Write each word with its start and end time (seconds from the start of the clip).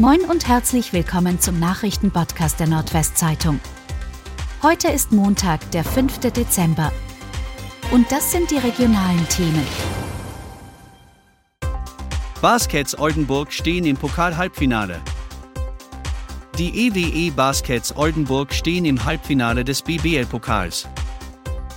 Moin 0.00 0.22
und 0.22 0.48
herzlich 0.48 0.92
willkommen 0.92 1.38
zum 1.38 1.60
Nachrichtenpodcast 1.60 2.58
der 2.58 2.66
Nordwestzeitung. 2.66 3.60
Heute 4.60 4.88
ist 4.88 5.12
Montag, 5.12 5.70
der 5.70 5.84
5. 5.84 6.18
Dezember. 6.18 6.90
Und 7.92 8.10
das 8.10 8.32
sind 8.32 8.50
die 8.50 8.56
regionalen 8.56 9.24
Themen. 9.28 9.64
Baskets 12.42 12.98
Oldenburg 12.98 13.52
stehen 13.52 13.86
im 13.86 13.96
Pokal-Halbfinale. 13.96 15.00
Die 16.58 16.88
EWE 16.88 17.30
Baskets 17.30 17.96
Oldenburg 17.96 18.52
stehen 18.52 18.86
im 18.86 19.04
Halbfinale 19.04 19.62
des 19.62 19.80
BBL-Pokals. 19.82 20.88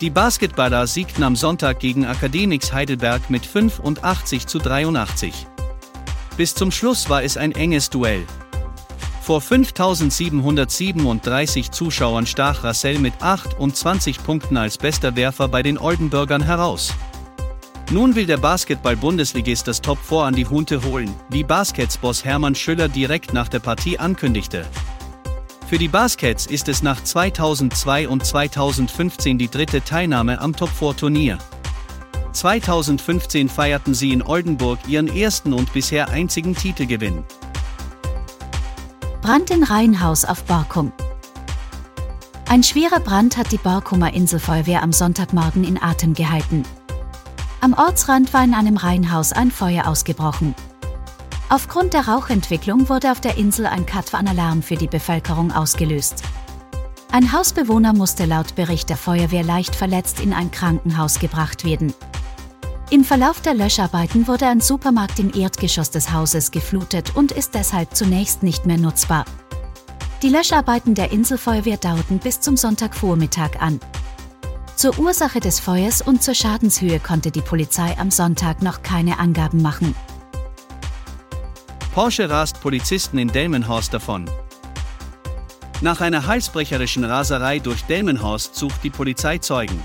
Die 0.00 0.08
Basketballer 0.08 0.86
siegten 0.86 1.22
am 1.22 1.36
Sonntag 1.36 1.80
gegen 1.80 2.06
Akademiks 2.06 2.72
Heidelberg 2.72 3.28
mit 3.28 3.44
85 3.44 4.46
zu 4.46 4.58
83. 4.58 5.46
Bis 6.36 6.54
zum 6.54 6.70
Schluss 6.70 7.08
war 7.08 7.22
es 7.22 7.38
ein 7.38 7.52
enges 7.52 7.88
Duell. 7.88 8.26
Vor 9.22 9.40
5737 9.40 11.70
Zuschauern 11.70 12.26
stach 12.26 12.62
Rassel 12.62 12.98
mit 12.98 13.14
28 13.20 14.22
Punkten 14.22 14.58
als 14.58 14.78
bester 14.78 15.16
Werfer 15.16 15.48
bei 15.48 15.62
den 15.62 15.78
Oldenburgern 15.78 16.42
heraus. 16.42 16.92
Nun 17.90 18.14
will 18.14 18.26
der 18.26 18.36
Basketball-Bundesligist 18.36 19.66
das 19.66 19.80
Top 19.80 19.98
4 19.98 20.18
an 20.18 20.34
die 20.34 20.46
Hunte 20.46 20.84
holen, 20.84 21.14
wie 21.30 21.42
Basketsboss 21.42 22.24
Hermann 22.24 22.54
Schüller 22.54 22.88
direkt 22.88 23.32
nach 23.32 23.48
der 23.48 23.60
Partie 23.60 23.98
ankündigte. 23.98 24.66
Für 25.66 25.78
die 25.78 25.88
Baskets 25.88 26.46
ist 26.46 26.68
es 26.68 26.82
nach 26.82 27.02
2002 27.02 28.08
und 28.08 28.24
2015 28.24 29.38
die 29.38 29.48
dritte 29.48 29.82
Teilnahme 29.82 30.40
am 30.40 30.54
Top 30.54 30.70
4 30.70 30.96
Turnier. 30.96 31.38
2015 32.36 33.48
feierten 33.48 33.94
sie 33.94 34.12
in 34.12 34.22
Oldenburg 34.22 34.78
ihren 34.86 35.08
ersten 35.08 35.54
und 35.54 35.72
bisher 35.72 36.10
einzigen 36.10 36.54
Titelgewinn. 36.54 37.24
Brand 39.22 39.50
in 39.50 39.64
Reihenhaus 39.64 40.24
auf 40.24 40.44
Borkum. 40.44 40.92
Ein 42.48 42.62
schwerer 42.62 43.00
Brand 43.00 43.36
hat 43.36 43.50
die 43.52 43.58
Borkumer 43.58 44.12
Inselfeuerwehr 44.12 44.82
am 44.82 44.92
Sonntagmorgen 44.92 45.64
in 45.64 45.82
Atem 45.82 46.14
gehalten. 46.14 46.62
Am 47.60 47.72
Ortsrand 47.72 48.32
war 48.34 48.44
in 48.44 48.54
einem 48.54 48.76
Reihenhaus 48.76 49.32
ein 49.32 49.50
Feuer 49.50 49.88
ausgebrochen. 49.88 50.54
Aufgrund 51.48 51.94
der 51.94 52.06
Rauchentwicklung 52.06 52.88
wurde 52.88 53.12
auf 53.12 53.20
der 53.20 53.38
Insel 53.38 53.66
ein 53.66 53.86
Cut-Alarm 53.86 54.62
für 54.62 54.76
die 54.76 54.88
Bevölkerung 54.88 55.52
ausgelöst. 55.52 56.22
Ein 57.10 57.32
Hausbewohner 57.32 57.94
musste 57.94 58.26
laut 58.26 58.54
Bericht 58.56 58.90
der 58.90 58.96
Feuerwehr 58.96 59.42
leicht 59.42 59.74
verletzt 59.74 60.20
in 60.20 60.34
ein 60.34 60.50
Krankenhaus 60.50 61.18
gebracht 61.18 61.64
werden. 61.64 61.94
Im 62.88 63.02
Verlauf 63.02 63.40
der 63.40 63.54
Löscharbeiten 63.54 64.28
wurde 64.28 64.46
ein 64.46 64.60
Supermarkt 64.60 65.18
im 65.18 65.34
Erdgeschoss 65.34 65.90
des 65.90 66.12
Hauses 66.12 66.52
geflutet 66.52 67.16
und 67.16 67.32
ist 67.32 67.54
deshalb 67.54 67.96
zunächst 67.96 68.44
nicht 68.44 68.64
mehr 68.64 68.78
nutzbar. 68.78 69.24
Die 70.22 70.28
Löscharbeiten 70.28 70.94
der 70.94 71.10
Inselfeuerwehr 71.10 71.78
dauerten 71.78 72.20
bis 72.20 72.40
zum 72.40 72.56
Sonntagvormittag 72.56 73.58
an. 73.58 73.80
Zur 74.76 74.96
Ursache 75.00 75.40
des 75.40 75.58
Feuers 75.58 76.00
und 76.00 76.22
zur 76.22 76.34
Schadenshöhe 76.34 77.00
konnte 77.00 77.32
die 77.32 77.40
Polizei 77.40 77.96
am 77.98 78.12
Sonntag 78.12 78.62
noch 78.62 78.82
keine 78.82 79.18
Angaben 79.18 79.62
machen. 79.62 79.96
Porsche 81.92 82.30
rast 82.30 82.60
Polizisten 82.60 83.18
in 83.18 83.28
Delmenhorst 83.28 83.92
davon. 83.92 84.30
Nach 85.80 86.00
einer 86.00 86.26
halsbrecherischen 86.26 87.02
Raserei 87.02 87.58
durch 87.58 87.82
Delmenhorst 87.82 88.54
sucht 88.54 88.84
die 88.84 88.90
Polizei 88.90 89.38
Zeugen. 89.38 89.82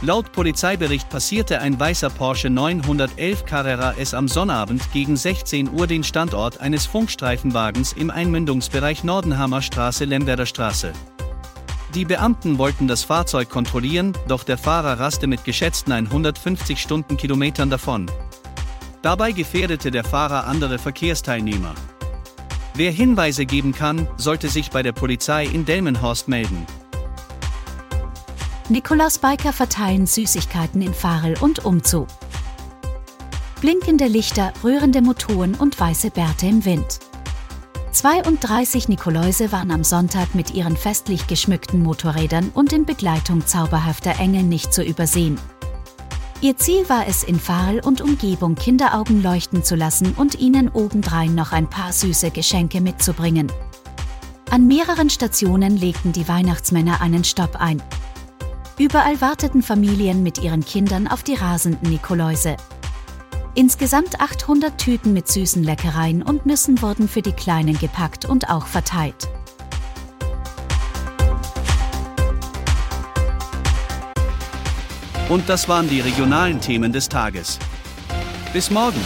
Laut 0.00 0.30
Polizeibericht 0.30 1.08
passierte 1.08 1.60
ein 1.60 1.78
weißer 1.78 2.08
Porsche 2.10 2.50
911 2.50 3.44
Carrera 3.44 3.94
S 3.94 4.14
am 4.14 4.28
Sonnabend 4.28 4.92
gegen 4.92 5.16
16 5.16 5.72
Uhr 5.72 5.88
den 5.88 6.04
Standort 6.04 6.60
eines 6.60 6.86
Funkstreifenwagens 6.86 7.94
im 7.94 8.08
Einmündungsbereich 8.10 9.02
Nordenhammer 9.02 9.60
Straße 9.60 10.04
Lemberder 10.04 10.46
Straße. 10.46 10.92
Die 11.96 12.04
Beamten 12.04 12.58
wollten 12.58 12.86
das 12.86 13.02
Fahrzeug 13.02 13.48
kontrollieren, 13.48 14.12
doch 14.28 14.44
der 14.44 14.56
Fahrer 14.56 15.00
raste 15.00 15.26
mit 15.26 15.44
geschätzten 15.44 15.92
150 15.92 16.78
Stundenkilometern 16.78 17.68
davon. 17.68 18.08
Dabei 19.02 19.32
gefährdete 19.32 19.90
der 19.90 20.04
Fahrer 20.04 20.46
andere 20.46 20.78
Verkehrsteilnehmer. 20.78 21.74
Wer 22.74 22.92
Hinweise 22.92 23.46
geben 23.46 23.72
kann, 23.72 24.06
sollte 24.16 24.48
sich 24.48 24.70
bei 24.70 24.84
der 24.84 24.92
Polizei 24.92 25.44
in 25.44 25.64
Delmenhorst 25.64 26.28
melden. 26.28 26.66
Nikolaus 28.70 29.18
Biker 29.18 29.54
verteilen 29.54 30.06
Süßigkeiten 30.06 30.82
in 30.82 30.92
Farel 30.92 31.36
und 31.40 31.64
umzu. 31.64 32.06
Blinkende 33.62 34.06
Lichter, 34.06 34.52
rührende 34.62 35.00
Motoren 35.00 35.54
und 35.54 35.80
weiße 35.80 36.10
Bärte 36.10 36.46
im 36.46 36.66
Wind. 36.66 36.98
32 37.92 38.88
Nikoläuse 38.88 39.52
waren 39.52 39.70
am 39.70 39.84
Sonntag 39.84 40.34
mit 40.34 40.52
ihren 40.52 40.76
festlich 40.76 41.26
geschmückten 41.26 41.82
Motorrädern 41.82 42.50
und 42.52 42.74
in 42.74 42.84
Begleitung 42.84 43.46
zauberhafter 43.46 44.20
Engel 44.20 44.42
nicht 44.42 44.74
zu 44.74 44.82
übersehen. 44.82 45.38
Ihr 46.42 46.58
Ziel 46.58 46.86
war 46.90 47.06
es, 47.08 47.24
in 47.24 47.40
Farel 47.40 47.80
und 47.80 48.02
Umgebung 48.02 48.54
Kinderaugen 48.54 49.22
leuchten 49.22 49.64
zu 49.64 49.76
lassen 49.76 50.12
und 50.12 50.38
ihnen 50.38 50.68
obendrein 50.68 51.34
noch 51.34 51.52
ein 51.52 51.70
paar 51.70 51.92
süße 51.94 52.30
Geschenke 52.32 52.82
mitzubringen. 52.82 53.50
An 54.50 54.66
mehreren 54.66 55.08
Stationen 55.08 55.76
legten 55.78 56.12
die 56.12 56.28
Weihnachtsmänner 56.28 57.00
einen 57.00 57.24
Stopp 57.24 57.56
ein. 57.56 57.82
Überall 58.78 59.20
warteten 59.20 59.60
Familien 59.60 60.22
mit 60.22 60.38
ihren 60.38 60.64
Kindern 60.64 61.08
auf 61.08 61.24
die 61.24 61.34
rasenden 61.34 61.90
Nikoläuse. 61.90 62.56
Insgesamt 63.56 64.20
800 64.20 64.78
Tüten 64.78 65.12
mit 65.12 65.26
süßen 65.26 65.64
Leckereien 65.64 66.22
und 66.22 66.46
Nüssen 66.46 66.80
wurden 66.80 67.08
für 67.08 67.20
die 67.20 67.32
Kleinen 67.32 67.76
gepackt 67.76 68.24
und 68.24 68.48
auch 68.48 68.68
verteilt. 68.68 69.28
Und 75.28 75.48
das 75.48 75.68
waren 75.68 75.88
die 75.88 76.00
regionalen 76.00 76.60
Themen 76.60 76.92
des 76.92 77.08
Tages. 77.08 77.58
Bis 78.52 78.70
morgen! 78.70 79.00